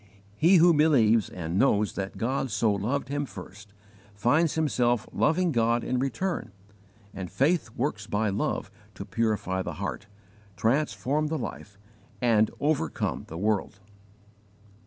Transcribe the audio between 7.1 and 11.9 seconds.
and faith works by love to purify the heart, transform the life,